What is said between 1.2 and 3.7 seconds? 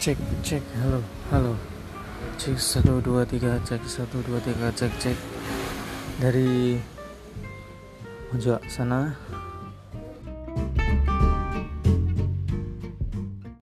halo. Cek satu dua tiga